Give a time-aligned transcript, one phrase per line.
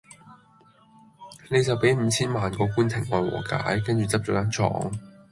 [1.51, 4.91] 你就比五千萬個官庭外和解，跟住執左間廠